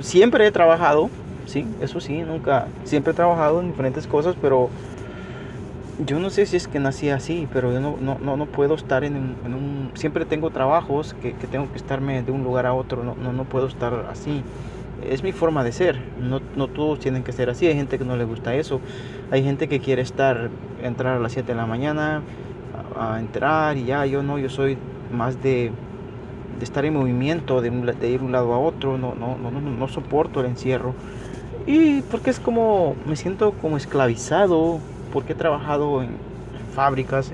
siempre 0.00 0.44
he 0.44 0.50
trabajado, 0.50 1.10
sí, 1.46 1.64
eso 1.80 2.00
sí, 2.00 2.22
nunca, 2.22 2.66
siempre 2.82 3.12
he 3.12 3.14
trabajado 3.14 3.60
en 3.60 3.68
diferentes 3.68 4.08
cosas, 4.08 4.34
pero 4.42 4.68
yo 6.04 6.18
no 6.18 6.30
sé 6.30 6.44
si 6.46 6.56
es 6.56 6.66
que 6.66 6.80
nací 6.80 7.08
así, 7.08 7.46
pero 7.52 7.72
yo 7.72 7.78
no, 7.78 7.96
no, 8.00 8.36
no, 8.36 8.46
puedo 8.46 8.74
estar 8.74 9.04
en, 9.04 9.14
un... 9.14 9.92
Siempre 9.94 10.24
tengo 10.24 10.50
trabajos 10.50 11.14
que, 11.22 11.34
que, 11.34 11.46
tengo 11.46 11.70
que 11.70 11.76
estarme 11.76 12.24
de 12.24 12.32
un 12.32 12.42
lugar 12.42 12.66
a 12.66 12.74
otro, 12.74 13.04
no, 13.04 13.14
no, 13.14 13.32
no 13.32 13.44
puedo 13.44 13.68
estar 13.68 14.06
así. 14.10 14.42
Es 15.06 15.22
mi 15.22 15.32
forma 15.32 15.64
de 15.64 15.72
ser, 15.72 15.98
no, 16.20 16.40
no 16.56 16.68
todos 16.68 16.98
tienen 16.98 17.22
que 17.22 17.32
ser 17.32 17.50
así, 17.50 17.66
hay 17.66 17.74
gente 17.74 17.98
que 17.98 18.04
no 18.04 18.16
le 18.16 18.24
gusta 18.24 18.54
eso, 18.54 18.80
hay 19.30 19.42
gente 19.42 19.68
que 19.68 19.80
quiere 19.80 20.02
estar, 20.02 20.50
entrar 20.82 21.16
a 21.16 21.20
las 21.20 21.32
7 21.32 21.52
de 21.52 21.54
la 21.54 21.66
mañana, 21.66 22.22
a, 22.96 23.20
entrar 23.20 23.76
y 23.76 23.84
ya, 23.84 24.06
yo 24.06 24.22
no, 24.22 24.38
yo 24.38 24.48
soy 24.48 24.76
más 25.12 25.42
de, 25.42 25.70
de 26.58 26.64
estar 26.64 26.84
en 26.84 26.94
movimiento, 26.94 27.60
de, 27.60 27.70
de, 27.70 28.10
ir 28.10 28.20
de 28.20 28.26
un 28.26 28.32
lado 28.32 28.52
a 28.52 28.58
otro, 28.58 28.98
no, 28.98 29.14
no, 29.14 29.36
no, 29.38 29.50
no 29.50 29.88
soporto 29.88 30.40
el 30.40 30.46
encierro. 30.46 30.94
Y 31.66 32.02
porque 32.02 32.30
es 32.30 32.40
como, 32.40 32.96
me 33.06 33.14
siento 33.14 33.52
como 33.52 33.76
esclavizado, 33.76 34.80
porque 35.12 35.34
he 35.34 35.36
trabajado 35.36 36.02
en, 36.02 36.10
fábricas, 36.78 37.32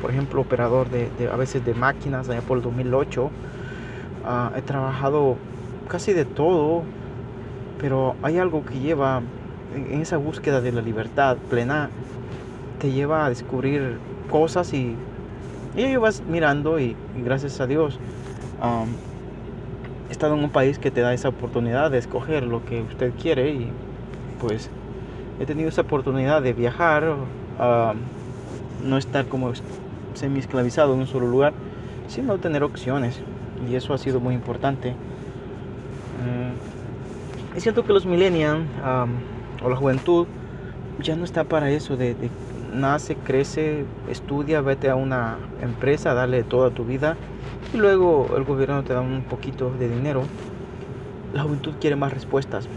por 0.00 0.10
ejemplo, 0.10 0.40
operador 0.40 0.88
de, 0.88 1.10
a 1.30 1.36
veces 1.36 1.62
de 1.66 1.74
máquinas 1.74 2.30
allá 2.30 2.40
por 2.40 2.56
el 2.56 2.62
2008. 2.62 3.30
Ah, 4.24 4.52
he 4.56 4.62
trabajado 4.62 5.36
casi 5.88 6.12
de 6.12 6.24
todo, 6.24 6.82
pero 7.80 8.16
hay 8.22 8.38
algo 8.38 8.64
que 8.64 8.78
lleva 8.78 9.22
en, 9.74 10.00
esa 10.00 10.16
búsqueda 10.16 10.60
de 10.60 10.72
la 10.72 10.82
libertad 10.82 11.36
plena, 11.50 11.90
te 12.78 12.92
lleva 12.92 13.26
a 13.26 13.28
descubrir 13.28 13.98
cosas 14.30 14.72
y, 14.72 14.96
y 15.76 15.96
vas 15.96 16.22
mirando 16.22 16.78
y, 16.78 16.96
gracias 17.16 17.60
a 17.60 17.66
Dios 17.66 17.98
he 20.08 20.12
estado 20.12 20.34
en 20.34 20.44
un 20.44 20.50
país 20.50 20.78
que 20.78 20.90
te 20.90 21.00
da 21.00 21.12
esa 21.12 21.28
oportunidad 21.28 21.90
de 21.90 21.98
escoger 21.98 22.44
lo 22.44 22.64
que 22.64 22.82
usted 22.82 23.12
quiere 23.20 23.52
y 23.52 23.70
pues 24.40 24.70
he 25.40 25.46
tenido 25.46 25.68
esa 25.68 25.82
oportunidad 25.82 26.42
de 26.42 26.52
viajar, 26.52 27.14
no 28.84 28.98
estar 28.98 29.26
como 29.26 29.52
semi 30.14 30.38
esclavizado 30.38 30.94
en 30.94 31.00
un 31.00 31.06
solo 31.06 31.26
lugar, 31.26 31.52
sino 32.06 32.38
tener 32.38 32.62
opciones. 32.62 33.20
Y 33.68 33.74
eso 33.74 33.94
ha 33.94 33.98
sido 33.98 34.20
muy 34.20 34.34
importante. 34.34 34.94
Es 37.56 37.62
cierto 37.62 37.84
que 37.84 37.92
los 37.92 38.04
millennials 38.04 38.66
o 39.62 39.68
la 39.68 39.76
juventud 39.76 40.26
ya 41.00 41.14
no 41.14 41.24
está 41.24 41.44
para 41.44 41.70
eso 41.70 41.96
de, 41.96 42.16
nace, 42.74 43.14
crece, 43.14 43.84
estudia, 44.10 44.60
vete 44.60 44.90
a 44.90 44.96
una 44.96 45.36
empresa, 45.62 46.14
dale 46.14 46.42
toda 46.42 46.70
tu 46.70 46.84
vida 46.84 47.16
y 47.72 47.76
luego 47.76 48.26
el 48.36 48.42
gobierno 48.42 48.82
te 48.82 48.92
da 48.92 49.00
un 49.00 49.22
poquito 49.22 49.70
de 49.78 49.88
dinero. 49.88 50.22
La 51.32 51.42
juventud 51.42 51.74
quiere 51.80 51.94
más 51.94 52.12
respuestas 52.12 52.68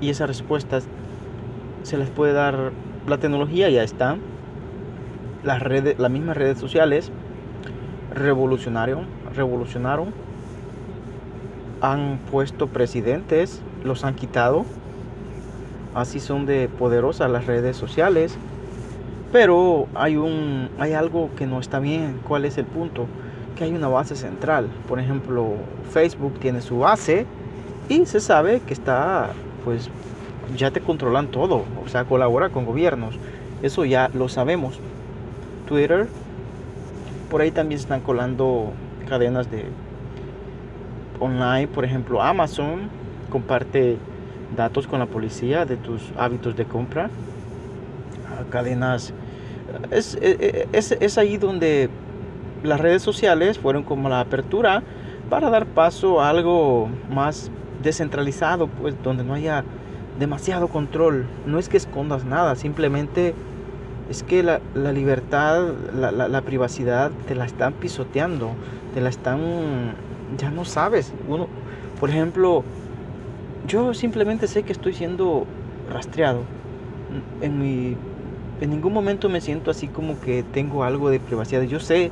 y 0.00 0.08
esas 0.08 0.28
respuestas 0.28 0.86
se 1.82 1.98
les 1.98 2.08
puede 2.08 2.32
dar 2.32 2.72
la 3.06 3.18
tecnología 3.18 3.68
ya 3.68 3.82
está 3.82 4.16
las 5.44 5.60
redes 5.60 5.98
las 5.98 6.10
mismas 6.10 6.36
redes 6.36 6.58
sociales 6.58 7.10
revolucionaron 8.14 9.06
revolucionaron 9.34 10.12
han 11.82 12.18
puesto 12.30 12.66
presidentes 12.66 13.60
los 13.84 14.04
han 14.04 14.14
quitado. 14.14 14.64
Así 15.94 16.18
son 16.18 16.46
de 16.46 16.68
poderosas 16.68 17.30
las 17.30 17.46
redes 17.46 17.76
sociales. 17.76 18.36
Pero 19.32 19.86
hay 19.94 20.16
un 20.16 20.70
hay 20.78 20.92
algo 20.92 21.30
que 21.36 21.46
no 21.46 21.60
está 21.60 21.78
bien. 21.78 22.20
Cuál 22.26 22.44
es 22.44 22.58
el 22.58 22.66
punto 22.66 23.06
que 23.56 23.64
hay 23.64 23.72
una 23.72 23.88
base 23.88 24.16
central. 24.16 24.68
Por 24.88 24.98
ejemplo 24.98 25.54
Facebook 25.90 26.38
tiene 26.40 26.60
su 26.60 26.80
base 26.80 27.26
y 27.88 28.06
se 28.06 28.20
sabe 28.20 28.60
que 28.60 28.72
está 28.72 29.30
pues 29.64 29.90
ya 30.56 30.70
te 30.70 30.80
controlan 30.80 31.28
todo, 31.28 31.64
o 31.84 31.88
sea, 31.88 32.04
colabora 32.04 32.50
con 32.50 32.66
gobiernos. 32.66 33.16
Eso 33.62 33.84
ya 33.84 34.10
lo 34.12 34.28
sabemos. 34.28 34.78
Twitter, 35.66 36.06
por 37.30 37.40
ahí 37.40 37.50
también 37.50 37.80
están 37.80 38.00
colando 38.00 38.72
cadenas 39.08 39.50
de 39.50 39.64
online, 41.18 41.68
por 41.68 41.84
ejemplo, 41.84 42.22
Amazon 42.22 42.90
comparte 43.34 43.96
datos 44.56 44.86
con 44.86 45.00
la 45.00 45.06
policía 45.06 45.64
de 45.64 45.76
tus 45.76 46.12
hábitos 46.16 46.54
de 46.54 46.66
compra. 46.66 47.10
Ah, 48.30 48.44
cadenas 48.48 49.12
es, 49.90 50.14
e, 50.22 50.36
e, 50.38 50.68
es, 50.72 50.92
es 50.92 51.18
ahí 51.18 51.36
donde 51.36 51.90
las 52.62 52.78
redes 52.80 53.02
sociales 53.02 53.58
fueron 53.58 53.82
como 53.82 54.08
la 54.08 54.20
apertura 54.20 54.84
para 55.28 55.50
dar 55.50 55.66
paso 55.66 56.20
a 56.20 56.28
algo 56.28 56.88
más 57.10 57.50
descentralizado, 57.82 58.68
pues 58.68 58.94
donde 59.02 59.24
no 59.24 59.34
haya 59.34 59.64
demasiado 60.20 60.68
control. 60.68 61.26
No 61.44 61.58
es 61.58 61.68
que 61.68 61.76
escondas 61.76 62.24
nada, 62.24 62.54
simplemente 62.54 63.34
es 64.08 64.22
que 64.22 64.44
la, 64.44 64.60
la 64.76 64.92
libertad, 64.92 65.72
la, 65.92 66.12
la, 66.12 66.28
la, 66.28 66.42
privacidad 66.42 67.10
te 67.26 67.34
la 67.34 67.46
están 67.46 67.72
pisoteando, 67.72 68.50
te 68.94 69.00
la 69.00 69.08
están, 69.08 69.40
ya 70.38 70.52
no 70.52 70.64
sabes. 70.64 71.12
Uno, 71.26 71.48
por 71.98 72.10
ejemplo, 72.10 72.64
yo 73.66 73.94
simplemente 73.94 74.46
sé 74.46 74.62
que 74.62 74.72
estoy 74.72 74.94
siendo 74.94 75.46
rastreado. 75.92 76.42
En, 77.40 77.58
mi, 77.58 77.96
en 78.60 78.70
ningún 78.70 78.92
momento 78.92 79.28
me 79.28 79.40
siento 79.40 79.70
así 79.70 79.88
como 79.88 80.20
que 80.20 80.42
tengo 80.42 80.84
algo 80.84 81.10
de 81.10 81.20
privacidad. 81.20 81.62
Yo 81.62 81.80
sé 81.80 82.10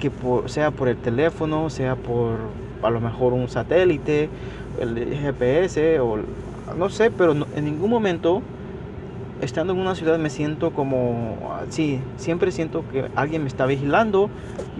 que 0.00 0.10
sea 0.46 0.70
por 0.70 0.88
el 0.88 0.96
teléfono, 0.96 1.70
sea 1.70 1.96
por 1.96 2.36
a 2.82 2.90
lo 2.90 3.00
mejor 3.00 3.32
un 3.32 3.48
satélite, 3.48 4.28
el 4.80 5.16
GPS 5.16 6.00
o 6.00 6.18
no 6.76 6.88
sé, 6.90 7.10
pero 7.10 7.32
en 7.32 7.64
ningún 7.64 7.90
momento 7.90 8.42
estando 9.40 9.72
en 9.72 9.78
una 9.78 9.94
ciudad 9.94 10.18
me 10.18 10.30
siento 10.30 10.70
como, 10.72 11.36
sí, 11.70 12.00
siempre 12.16 12.50
siento 12.50 12.84
que 12.90 13.06
alguien 13.14 13.42
me 13.42 13.48
está 13.48 13.66
vigilando. 13.66 14.30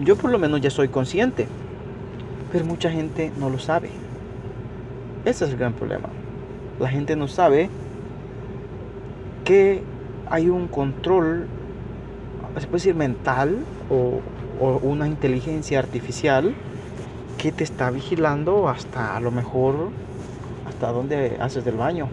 Yo 0.03 0.15
por 0.15 0.31
lo 0.31 0.39
menos 0.39 0.61
ya 0.61 0.69
soy 0.69 0.89
consciente, 0.89 1.47
pero 2.51 2.65
mucha 2.65 2.91
gente 2.91 3.31
no 3.39 3.49
lo 3.49 3.59
sabe. 3.59 3.89
Ese 5.25 5.45
es 5.45 5.51
el 5.51 5.57
gran 5.57 5.73
problema. 5.73 6.07
La 6.79 6.87
gente 6.87 7.15
no 7.15 7.27
sabe 7.27 7.69
que 9.43 9.81
hay 10.29 10.49
un 10.49 10.67
control, 10.67 11.47
se 12.57 12.67
puede 12.67 12.77
decir 12.77 12.95
mental 12.95 13.57
o, 13.89 14.21
una 14.83 15.05
inteligencia 15.05 15.79
artificial 15.79 16.55
que 17.37 17.51
te 17.51 17.65
está 17.65 17.91
vigilando 17.91 18.69
hasta 18.69 19.17
a 19.17 19.19
lo 19.19 19.29
mejor 19.29 19.89
hasta 20.65 20.91
donde 20.93 21.37
haces 21.41 21.65
del 21.65 21.75
baño. 21.75 22.07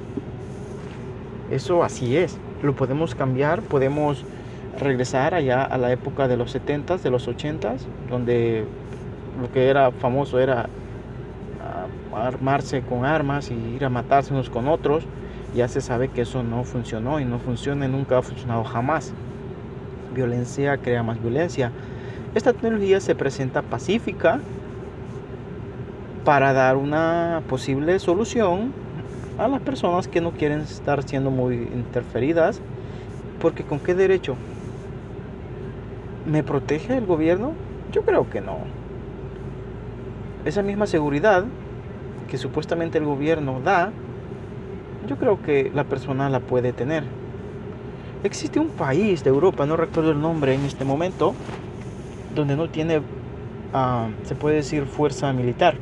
Eso 1.52 1.84
así 1.84 2.16
es. 2.16 2.36
Lo 2.62 2.74
podemos 2.74 3.14
cambiar, 3.14 3.62
podemos 3.62 4.24
regresar 4.80 5.34
allá 5.34 5.62
a 5.62 5.78
la 5.78 5.92
época 5.92 6.26
de 6.26 6.36
los 6.36 6.54
70s, 6.54 7.00
de 7.00 7.10
los 7.10 7.28
80s, 7.28 7.82
donde 8.10 8.64
lo 9.40 9.52
que 9.52 9.68
era 9.68 9.92
famoso 9.92 10.40
era 10.40 10.68
armarse 12.14 12.82
con 12.82 13.04
armas 13.04 13.50
y 13.50 13.54
ir 13.54 13.84
a 13.84 13.90
matarse 13.90 14.32
unos 14.32 14.50
con 14.50 14.68
otros. 14.68 15.04
Ya 15.54 15.68
se 15.68 15.80
sabe 15.80 16.08
que 16.08 16.22
eso 16.22 16.42
no 16.42 16.64
funcionó 16.64 17.20
y 17.20 17.24
no 17.24 17.38
funciona 17.38 17.86
y 17.86 17.88
nunca 17.88 18.18
ha 18.18 18.22
funcionado 18.22 18.64
jamás. 18.64 19.12
Violencia 20.14 20.76
crea 20.78 21.02
más 21.02 21.20
violencia. 21.20 21.72
Esta 22.34 22.52
tecnología 22.52 23.00
se 23.00 23.14
presenta 23.14 23.62
pacífica 23.62 24.40
para 26.24 26.52
dar 26.52 26.76
una 26.76 27.42
posible 27.48 27.98
solución 27.98 28.72
a 29.38 29.48
las 29.48 29.60
personas 29.60 30.08
que 30.08 30.20
no 30.20 30.30
quieren 30.32 30.60
estar 30.60 31.02
siendo 31.02 31.30
muy 31.30 31.56
interferidas. 31.56 32.60
Porque 33.40 33.64
con 33.64 33.80
qué 33.80 33.94
derecho? 33.94 34.36
¿Me 36.24 36.42
protege 36.42 36.96
el 36.96 37.06
gobierno? 37.06 37.52
Yo 37.92 38.02
creo 38.02 38.30
que 38.30 38.40
no. 38.40 38.58
Esa 40.44 40.62
misma 40.62 40.86
seguridad 40.86 41.44
que 42.28 42.38
supuestamente 42.38 42.98
el 42.98 43.04
gobierno 43.04 43.60
da, 43.62 43.92
yo 45.08 45.16
creo 45.16 45.42
que 45.42 45.70
la 45.74 45.84
persona 45.84 46.28
la 46.30 46.40
puede 46.40 46.72
tener. 46.72 47.04
Existe 48.24 48.60
un 48.60 48.68
país 48.68 49.24
de 49.24 49.30
Europa, 49.30 49.66
no 49.66 49.76
recuerdo 49.76 50.12
el 50.12 50.20
nombre 50.20 50.54
en 50.54 50.64
este 50.64 50.84
momento, 50.84 51.34
donde 52.34 52.56
no 52.56 52.68
tiene, 52.68 53.02
ah, 53.72 54.08
se 54.22 54.34
puede 54.34 54.56
decir, 54.56 54.84
fuerza 54.86 55.32
militar. 55.32 55.74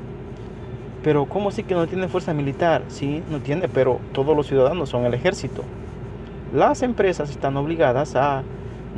Pero 1.03 1.27
¿cómo 1.27 1.51
sí 1.51 1.63
que 1.63 1.75
no 1.75 1.87
tiene 1.87 2.09
fuerza 2.09 2.35
militar? 2.35 2.83
Sí, 2.89 3.23
no 3.31 3.41
tiene, 3.41 3.69
pero 3.69 4.01
todos 4.13 4.37
los 4.37 4.47
ciudadanos 4.47 4.89
son 4.89 5.05
el 5.05 5.15
ejército. 5.15 5.65
Las 6.55 6.83
empresas 6.83 7.31
están 7.31 7.57
obligadas 7.57 8.17
a 8.17 8.43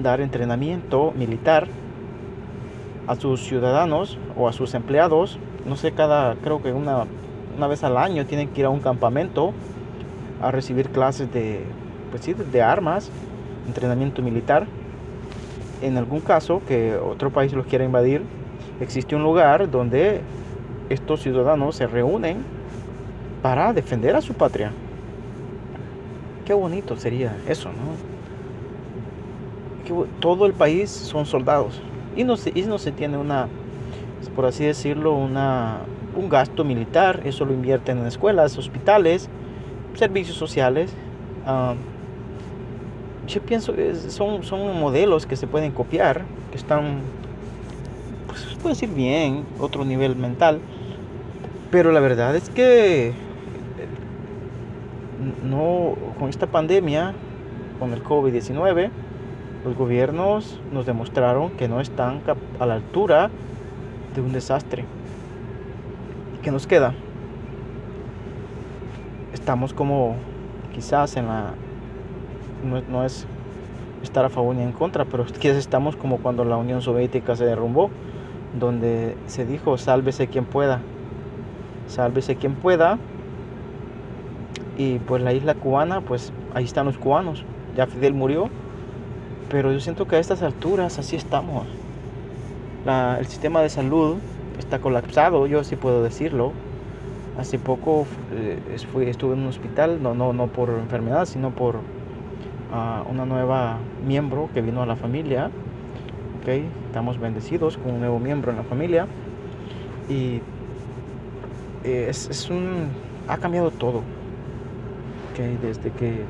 dar 0.00 0.20
entrenamiento 0.20 1.12
militar 1.16 1.68
a 3.06 3.16
sus 3.16 3.42
ciudadanos 3.42 4.18
o 4.36 4.48
a 4.48 4.52
sus 4.52 4.74
empleados. 4.74 5.38
No 5.66 5.76
sé, 5.76 5.92
cada, 5.92 6.34
creo 6.36 6.62
que 6.62 6.72
una, 6.72 7.04
una 7.56 7.66
vez 7.66 7.84
al 7.84 7.96
año 7.96 8.26
tienen 8.26 8.48
que 8.48 8.60
ir 8.60 8.66
a 8.66 8.70
un 8.70 8.80
campamento 8.80 9.52
a 10.40 10.50
recibir 10.50 10.88
clases 10.88 11.32
de, 11.32 11.64
pues 12.10 12.22
sí, 12.24 12.34
de 12.34 12.62
armas, 12.62 13.10
entrenamiento 13.66 14.22
militar. 14.22 14.66
En 15.80 15.96
algún 15.96 16.20
caso 16.20 16.62
que 16.66 16.96
otro 16.96 17.30
país 17.30 17.52
los 17.52 17.66
quiera 17.66 17.84
invadir, 17.84 18.22
existe 18.80 19.16
un 19.16 19.22
lugar 19.22 19.70
donde 19.70 20.20
estos 20.88 21.20
ciudadanos 21.20 21.76
se 21.76 21.86
reúnen 21.86 22.44
para 23.42 23.72
defender 23.72 24.14
a 24.16 24.20
su 24.20 24.34
patria. 24.34 24.72
Qué 26.44 26.54
bonito 26.54 26.96
sería 26.96 27.36
eso, 27.48 27.68
¿no? 27.68 28.12
todo 30.20 30.46
el 30.46 30.54
país 30.54 30.90
son 30.90 31.26
soldados 31.26 31.80
y 32.16 32.24
no 32.24 32.36
se, 32.36 32.52
no 32.66 32.78
se 32.78 32.92
tiene 32.92 33.18
una, 33.18 33.48
por 34.34 34.46
así 34.46 34.64
decirlo, 34.64 35.14
una, 35.14 35.80
un 36.16 36.28
gasto 36.28 36.64
militar, 36.64 37.20
eso 37.24 37.44
lo 37.44 37.52
invierten 37.52 37.98
en 37.98 38.06
escuelas, 38.06 38.56
hospitales, 38.58 39.28
servicios 39.94 40.36
sociales. 40.36 40.92
Ah, 41.46 41.74
yo 43.26 43.40
pienso 43.40 43.74
que 43.74 43.94
son, 43.94 44.42
son 44.42 44.78
modelos 44.78 45.26
que 45.26 45.36
se 45.36 45.46
pueden 45.46 45.72
copiar, 45.72 46.22
que 46.50 46.56
están, 46.56 47.00
pues 48.26 48.44
puede 48.60 48.74
decir 48.74 48.90
bien, 48.90 49.44
otro 49.58 49.84
nivel 49.84 50.16
mental, 50.16 50.60
pero 51.70 51.92
la 51.92 52.00
verdad 52.00 52.36
es 52.36 52.50
que 52.50 53.12
no, 55.44 55.94
con 56.18 56.28
esta 56.28 56.46
pandemia, 56.46 57.14
con 57.78 57.92
el 57.92 58.02
COVID-19, 58.02 58.90
los 59.64 59.76
gobiernos 59.76 60.58
nos 60.72 60.86
demostraron 60.86 61.50
que 61.50 61.68
no 61.68 61.80
están 61.80 62.20
a 62.58 62.66
la 62.66 62.74
altura 62.74 63.30
de 64.14 64.20
un 64.20 64.32
desastre. 64.32 64.84
¿Y 66.42 66.44
qué 66.44 66.50
nos 66.50 66.66
queda? 66.66 66.92
Estamos 69.32 69.72
como 69.72 70.16
quizás 70.74 71.16
en 71.16 71.28
la... 71.28 71.54
No, 72.90 73.04
es 73.04 73.28
estar 74.02 74.24
a 74.24 74.28
favor 74.28 74.56
ni 74.56 74.62
en 74.64 74.72
contra, 74.72 75.04
pero 75.04 75.24
quizás 75.24 75.56
estamos 75.56 75.94
como 75.94 76.18
cuando 76.18 76.44
la 76.44 76.56
Unión 76.56 76.82
Soviética 76.82 77.36
se 77.36 77.44
derrumbó, 77.44 77.90
donde 78.58 79.16
se 79.28 79.46
dijo, 79.46 79.78
sálvese 79.78 80.26
quien 80.26 80.44
pueda, 80.44 80.80
sálvese 81.86 82.34
quien 82.34 82.56
pueda, 82.56 82.98
y 84.76 84.98
pues 84.98 85.22
la 85.22 85.32
isla 85.32 85.54
cubana, 85.54 86.00
pues 86.00 86.32
ahí 86.54 86.64
están 86.64 86.86
los 86.86 86.98
cubanos, 86.98 87.44
ya 87.76 87.86
Fidel 87.86 88.14
murió, 88.14 88.48
pero 89.48 89.70
yo 89.70 89.78
siento 89.78 90.08
que 90.08 90.16
a 90.16 90.18
estas 90.18 90.42
alturas 90.42 90.98
así 90.98 91.14
estamos. 91.14 91.68
el 92.84 93.26
sistema 93.26 93.62
de 93.62 93.68
salud 93.68 94.16
está 94.62 94.78
colapsado, 94.80 95.46
yo 95.46 95.64
sí 95.64 95.76
puedo 95.76 96.02
decirlo. 96.02 96.52
Hace 97.38 97.58
poco 97.58 98.06
eh, 98.32 98.58
estuve 98.74 99.34
en 99.34 99.40
un 99.40 99.46
hospital, 99.46 100.02
no, 100.02 100.14
no, 100.14 100.32
no 100.32 100.46
por 100.48 100.70
enfermedad, 100.70 101.24
sino 101.26 101.50
por 101.50 101.76
uh, 101.76 103.10
una 103.10 103.24
nueva 103.24 103.78
miembro 104.06 104.48
que 104.54 104.60
vino 104.60 104.82
a 104.82 104.86
la 104.86 104.96
familia. 104.96 105.50
Okay, 106.40 106.64
estamos 106.86 107.18
bendecidos 107.18 107.76
con 107.76 107.94
un 107.94 108.00
nuevo 108.00 108.18
miembro 108.18 108.50
en 108.50 108.58
la 108.58 108.64
familia. 108.64 109.06
Y 110.08 110.40
eh, 111.84 112.06
es, 112.08 112.28
es, 112.28 112.50
un, 112.50 112.88
ha 113.28 113.38
cambiado 113.38 113.70
todo. 113.70 114.02
Okay, 115.32 115.58
desde 115.62 115.90
que 115.90 116.24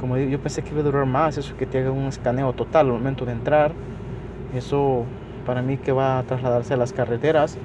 como 0.00 0.16
yo 0.16 0.38
pensé 0.38 0.62
que 0.62 0.70
iba 0.70 0.80
a 0.80 0.84
durar 0.84 1.04
más, 1.04 1.36
eso 1.36 1.54
que 1.58 1.66
te 1.66 1.78
haga 1.78 1.90
un 1.90 2.06
escaneo 2.06 2.54
total 2.54 2.86
al 2.86 2.92
momento 2.92 3.26
de 3.26 3.32
entrar. 3.32 3.72
Eso 4.54 5.04
para 5.50 5.62
mí 5.62 5.78
que 5.78 5.90
va 5.90 6.20
a 6.20 6.22
trasladarse 6.22 6.74
a 6.74 6.76
las 6.76 6.92
carreteras. 6.92 7.58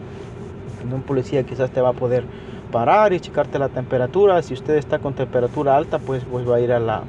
un 0.91 1.03
policía 1.03 1.43
quizás 1.43 1.69
te 1.69 1.81
va 1.81 1.89
a 1.89 1.93
poder 1.93 2.23
parar 2.71 3.13
y 3.13 3.19
checarte 3.19 3.59
la 3.59 3.69
temperatura. 3.69 4.41
Si 4.41 4.55
usted 4.55 4.73
está 4.77 4.97
con 4.97 5.13
temperatura 5.13 5.77
alta, 5.77 5.99
pues, 5.99 6.23
pues 6.23 6.49
va 6.49 6.55
a 6.55 6.59
ir 6.59 6.71
a 6.71 6.79
la, 6.79 7.03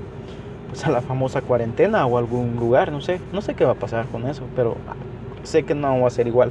pues 0.69 0.85
a 0.85 0.91
la 0.91 1.01
famosa 1.01 1.41
cuarentena 1.41 2.05
o 2.05 2.19
algún 2.19 2.57
lugar, 2.57 2.93
no 2.93 3.01
sé. 3.01 3.21
No 3.33 3.41
sé 3.41 3.55
qué 3.55 3.65
va 3.65 3.73
a 3.73 3.77
pasar 3.77 4.05
con 4.09 4.27
eso, 4.27 4.43
pero 4.55 4.77
sé 5.45 5.63
que 5.63 5.75
no 5.75 5.99
va 5.99 6.09
a 6.09 6.11
ser 6.11 6.27
igual. 6.27 6.51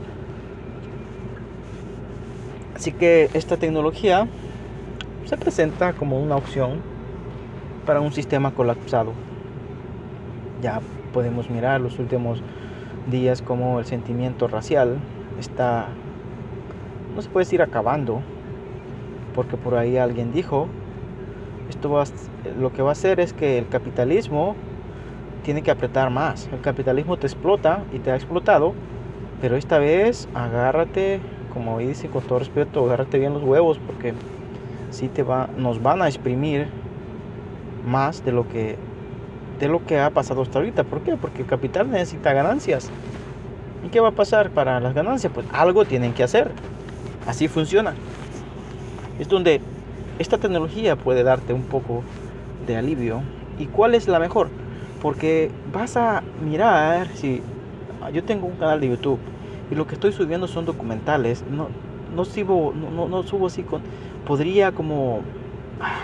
Así 2.75 2.93
que 2.93 3.29
esta 3.35 3.57
tecnología 3.57 4.27
se 5.25 5.37
presenta 5.37 5.93
como 5.93 6.19
una 6.19 6.35
opción 6.35 6.81
para 7.85 8.01
un 8.01 8.11
sistema 8.11 8.49
colapsado. 8.55 9.11
Ya 10.63 10.81
podemos 11.13 11.47
mirar 11.51 11.79
los 11.79 11.99
últimos 11.99 12.41
días 13.11 13.41
como 13.41 13.79
el 13.79 13.85
sentimiento 13.85 14.47
racial 14.47 14.97
está, 15.39 15.87
no 17.15 17.21
se 17.21 17.29
puede 17.29 17.45
decir 17.45 17.61
acabando, 17.61 18.21
porque 19.33 19.57
por 19.57 19.75
ahí 19.75 19.97
alguien 19.97 20.31
dijo, 20.31 20.67
esto 21.69 21.89
va, 21.89 22.05
lo 22.59 22.71
que 22.73 22.81
va 22.81 22.89
a 22.89 22.91
hacer 22.93 23.19
es 23.19 23.33
que 23.33 23.57
el 23.57 23.67
capitalismo 23.67 24.55
tiene 25.43 25.61
que 25.61 25.71
apretar 25.71 26.09
más. 26.09 26.49
El 26.51 26.61
capitalismo 26.61 27.17
te 27.17 27.27
explota 27.27 27.83
y 27.93 27.99
te 27.99 28.11
ha 28.11 28.15
explotado, 28.15 28.73
pero 29.41 29.55
esta 29.55 29.77
vez 29.77 30.27
agárrate, 30.33 31.19
como 31.53 31.79
dice 31.79 32.07
con 32.09 32.23
todo 32.23 32.39
respeto, 32.39 32.85
agárrate 32.85 33.19
bien 33.19 33.33
los 33.33 33.43
huevos 33.43 33.79
porque 33.85 34.13
si 34.89 35.07
te 35.07 35.23
va, 35.23 35.49
nos 35.57 35.83
van 35.83 36.01
a 36.01 36.07
exprimir 36.07 36.67
más 37.85 38.23
de 38.25 38.31
lo 38.31 38.47
que 38.47 38.77
de 39.59 39.67
lo 39.67 39.85
que 39.85 39.99
ha 39.99 40.09
pasado 40.09 40.41
hasta 40.41 40.59
ahorita. 40.59 40.83
¿Por 40.83 41.01
qué? 41.01 41.15
Porque 41.15 41.41
el 41.41 41.47
capital 41.47 41.89
necesita 41.89 42.33
ganancias. 42.33 42.89
¿Y 43.85 43.89
qué 43.89 43.99
va 43.99 44.09
a 44.09 44.11
pasar 44.11 44.49
para 44.49 44.79
las 44.79 44.93
ganancias? 44.93 45.31
Pues 45.33 45.45
algo 45.53 45.85
tienen 45.85 46.13
que 46.13 46.23
hacer. 46.23 46.51
Así 47.27 47.47
funciona. 47.47 47.93
Es 49.19 49.29
donde 49.29 49.61
esta 50.19 50.37
tecnología 50.37 50.95
puede 50.95 51.23
darte 51.23 51.53
un 51.53 51.63
poco 51.63 52.03
de 52.67 52.75
alivio. 52.77 53.21
¿Y 53.59 53.67
cuál 53.67 53.95
es 53.95 54.07
la 54.07 54.19
mejor? 54.19 54.49
Porque 55.01 55.51
vas 55.71 55.97
a 55.97 56.23
mirar, 56.43 57.07
si 57.15 57.41
yo 58.13 58.23
tengo 58.23 58.47
un 58.47 58.55
canal 58.55 58.79
de 58.81 58.89
YouTube 58.89 59.19
y 59.71 59.75
lo 59.75 59.87
que 59.87 59.95
estoy 59.95 60.11
subiendo 60.11 60.47
son 60.47 60.65
documentales, 60.65 61.43
no, 61.49 61.69
no, 62.15 62.25
subo, 62.25 62.73
no, 62.73 63.07
no 63.07 63.23
subo 63.23 63.47
así 63.47 63.63
con... 63.63 63.81
Podría 64.25 64.71
como 64.71 65.21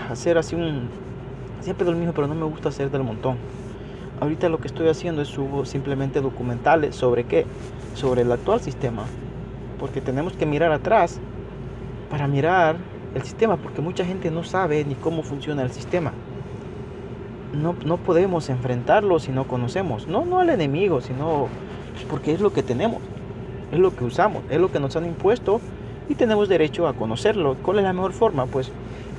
hacer 0.08 0.38
así 0.38 0.54
un, 0.54 0.88
Siempre 1.62 1.86
lo 1.86 1.92
mismo, 1.92 2.12
pero 2.12 2.26
no 2.26 2.34
me 2.34 2.44
gusta 2.44 2.70
hacer 2.70 2.90
del 2.90 3.04
montón. 3.04 3.36
Ahorita 4.20 4.48
lo 4.48 4.58
que 4.58 4.66
estoy 4.66 4.88
haciendo 4.88 5.22
es 5.22 5.28
subo 5.28 5.64
simplemente 5.64 6.20
documentales 6.20 6.94
sobre 6.96 7.24
qué? 7.24 7.46
Sobre 7.94 8.22
el 8.22 8.32
actual 8.32 8.60
sistema. 8.60 9.04
Porque 9.78 10.00
tenemos 10.00 10.32
que 10.34 10.44
mirar 10.44 10.72
atrás 10.72 11.20
para 12.10 12.26
mirar 12.26 12.76
el 13.14 13.22
sistema, 13.22 13.56
porque 13.56 13.80
mucha 13.80 14.04
gente 14.04 14.30
no 14.30 14.42
sabe 14.42 14.84
ni 14.84 14.94
cómo 14.96 15.22
funciona 15.22 15.62
el 15.62 15.70
sistema. 15.70 16.12
no, 17.52 17.76
no 17.84 17.98
podemos 17.98 18.48
enfrentarlo 18.48 19.18
si 19.18 19.30
no 19.30 19.46
conocemos. 19.46 20.08
No, 20.08 20.24
no 20.24 20.40
al 20.40 20.50
enemigo, 20.50 21.00
sino 21.00 21.48
porque 22.08 22.32
es 22.32 22.40
lo 22.40 22.52
que 22.52 22.62
tenemos, 22.62 23.02
es 23.70 23.78
lo 23.78 23.94
que 23.94 24.04
usamos, 24.04 24.42
es 24.50 24.60
lo 24.60 24.72
que 24.72 24.80
nos 24.80 24.96
han 24.96 25.06
impuesto 25.06 25.60
y 26.08 26.14
tenemos 26.14 26.48
derecho 26.48 26.88
a 26.88 26.94
conocerlo. 26.94 27.56
¿Cuál 27.62 27.78
es 27.78 27.84
la 27.84 27.92
mejor 27.92 28.12
forma? 28.12 28.46
Pues 28.46 28.72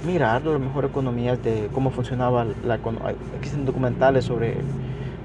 mirar 0.05 0.45
las 0.45 0.59
mejores 0.59 0.91
economías 0.91 1.41
de 1.43 1.69
cómo 1.73 1.91
funcionaba 1.91 2.45
la. 2.65 2.79
Existen 3.37 3.65
documentales 3.65 4.25
sobre 4.25 4.55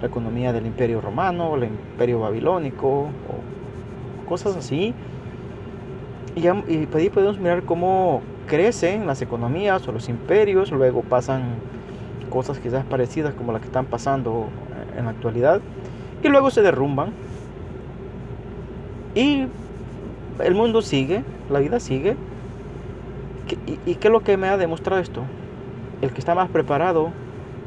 la 0.00 0.08
economía 0.08 0.52
del 0.52 0.66
imperio 0.66 1.00
romano, 1.00 1.56
el 1.56 1.64
imperio 1.64 2.20
babilónico, 2.20 2.88
o 2.88 4.28
cosas 4.28 4.56
así. 4.56 4.94
Y, 6.34 6.40
ya, 6.40 6.52
ahí 6.94 7.10
podemos 7.10 7.38
mirar 7.38 7.62
cómo 7.64 8.22
crecen 8.46 9.06
las 9.06 9.20
economías 9.22 9.86
o 9.88 9.92
los 9.92 10.08
imperios, 10.08 10.70
luego 10.70 11.02
pasan 11.02 11.42
cosas 12.30 12.58
quizás 12.58 12.84
parecidas 12.84 13.34
como 13.34 13.52
las 13.52 13.60
que 13.60 13.66
están 13.66 13.86
pasando 13.86 14.48
en 14.96 15.04
la 15.04 15.10
actualidad, 15.10 15.60
y 16.22 16.28
luego 16.28 16.50
se 16.50 16.62
derrumban. 16.62 17.12
Y 19.14 19.46
el 20.44 20.54
mundo 20.54 20.82
sigue, 20.82 21.24
la 21.50 21.58
vida 21.58 21.80
sigue. 21.80 22.16
¿Y, 23.86 23.94
qué 23.96 24.08
es 24.08 24.12
lo 24.12 24.20
que 24.20 24.36
me 24.36 24.48
ha 24.48 24.56
demostrado 24.56 25.00
esto? 25.00 25.22
El 26.02 26.12
que 26.12 26.18
está 26.18 26.34
más 26.34 26.48
preparado 26.50 27.10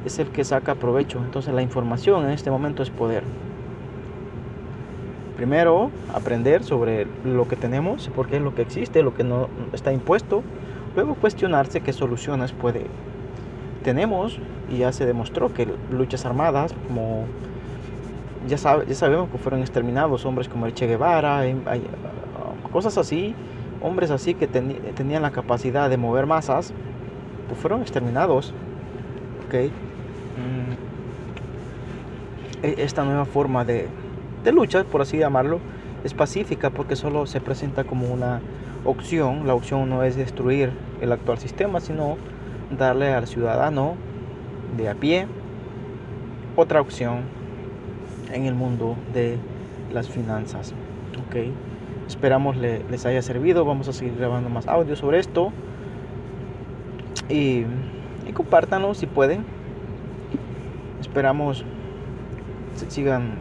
es 0.05 0.19
el 0.19 0.27
que 0.27 0.43
saca 0.43 0.75
provecho. 0.75 1.19
Entonces 1.19 1.53
la 1.53 1.61
información 1.61 2.25
en 2.25 2.31
este 2.31 2.51
momento 2.51 2.83
es 2.83 2.89
poder. 2.89 3.23
Primero, 5.37 5.89
aprender 6.13 6.63
sobre 6.63 7.07
lo 7.23 7.47
que 7.47 7.55
tenemos, 7.55 8.09
porque 8.15 8.37
es 8.37 8.41
lo 8.41 8.53
que 8.53 8.61
existe, 8.61 9.01
lo 9.01 9.13
que 9.13 9.23
no 9.23 9.49
está 9.73 9.91
impuesto. 9.91 10.43
Luego 10.95 11.15
cuestionarse 11.15 11.81
qué 11.81 11.93
soluciones 11.93 12.51
puede. 12.51 12.85
Tenemos, 13.83 14.39
y 14.69 14.77
ya 14.77 14.91
se 14.91 15.05
demostró 15.05 15.53
que 15.53 15.67
luchas 15.89 16.25
armadas, 16.25 16.75
como 16.87 17.25
ya, 18.47 18.57
sabemos 18.57 19.29
que 19.29 19.37
fueron 19.37 19.61
exterminados 19.61 20.25
hombres 20.25 20.47
como 20.47 20.65
el 20.65 20.73
Che 20.73 20.87
Guevara, 20.87 21.39
hay, 21.39 21.55
cosas 22.71 22.97
así, 22.97 23.35
hombres 23.81 24.11
así 24.11 24.33
que 24.33 24.47
tenían 24.47 25.21
la 25.21 25.31
capacidad 25.31 25.89
de 25.89 25.97
mover 25.97 26.25
masas, 26.25 26.73
pues 27.47 27.59
fueron 27.59 27.81
exterminados. 27.81 28.53
Okay. 29.47 29.67
Mm. 29.67 30.91
E, 32.63 32.75
esta 32.83 33.03
nueva 33.03 33.25
forma 33.25 33.65
de, 33.65 33.87
de 34.43 34.51
lucha, 34.51 34.83
por 34.83 35.01
así 35.01 35.17
llamarlo, 35.17 35.59
es 36.03 36.13
pacífica 36.13 36.69
porque 36.69 36.95
solo 36.95 37.25
se 37.25 37.41
presenta 37.41 37.83
como 37.83 38.07
una 38.07 38.41
opción. 38.85 39.47
La 39.47 39.53
opción 39.53 39.89
no 39.89 40.03
es 40.03 40.15
destruir 40.15 40.71
el 41.01 41.11
actual 41.11 41.37
sistema, 41.37 41.79
sino 41.79 42.17
darle 42.77 43.13
al 43.13 43.27
ciudadano 43.27 43.95
de 44.77 44.89
a 44.89 44.95
pie 44.95 45.27
otra 46.55 46.81
opción 46.81 47.21
en 48.31 48.45
el 48.45 48.53
mundo 48.53 48.95
de 49.13 49.37
las 49.91 50.09
finanzas. 50.09 50.73
Okay. 51.27 51.53
Esperamos 52.11 52.57
les 52.57 53.05
haya 53.05 53.21
servido. 53.21 53.63
Vamos 53.63 53.87
a 53.87 53.93
seguir 53.93 54.17
grabando 54.17 54.49
más 54.49 54.67
audio 54.67 54.97
sobre 54.97 55.17
esto. 55.17 55.53
Y, 57.29 57.63
y 58.27 58.33
compártanlo 58.33 58.93
si 58.93 59.05
pueden. 59.05 59.45
Esperamos 60.99 61.63
sigan 62.89 63.37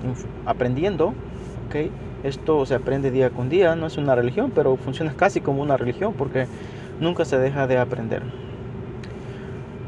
aprendiendo. 0.46 1.14
Okay. 1.66 1.90
Esto 2.22 2.64
se 2.64 2.76
aprende 2.76 3.10
día 3.10 3.30
con 3.30 3.48
día. 3.48 3.74
No 3.74 3.88
es 3.88 3.96
una 3.96 4.14
religión, 4.14 4.52
pero 4.54 4.76
funciona 4.76 5.14
casi 5.16 5.40
como 5.40 5.62
una 5.62 5.76
religión 5.76 6.14
porque 6.16 6.46
nunca 7.00 7.24
se 7.24 7.38
deja 7.38 7.66
de 7.66 7.76
aprender. 7.76 8.22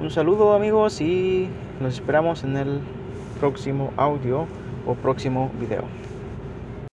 Un 0.01 0.11
saludo 0.11 0.55
amigos 0.55 1.01
y 1.01 1.49
nos 1.81 1.95
esperamos 1.95 2.42
en 2.42 2.57
el 2.57 2.81
próximo 3.38 3.92
audio 3.97 4.47
o 4.88 4.95
próximo 4.95 5.53
video. 5.61 5.85